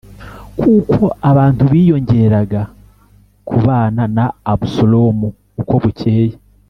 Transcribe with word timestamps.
kuko 0.59 1.01
abantu 1.29 1.63
biyongeraga 1.71 2.61
kubana 3.49 4.03
na 4.15 4.25
Abusalomu 4.51 5.27
uko 5.61 5.73
bukeye. 5.83 6.35